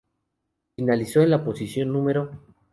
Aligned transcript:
Finalizó 0.75 1.21
en 1.21 1.29
la 1.29 1.43
posición 1.45 1.93
No. 1.93 2.29